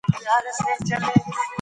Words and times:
اضطراب 0.03 0.45
اختلالات 0.45 0.87
زیات 0.87 1.01
او 1.03 1.07
دوامداره 1.13 1.39
وي. 1.39 1.49